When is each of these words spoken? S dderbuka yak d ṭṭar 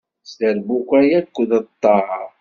S 0.23 0.31
dderbuka 0.37 0.97
yak 1.11 1.33
d 1.49 1.51
ṭṭar 1.67 2.27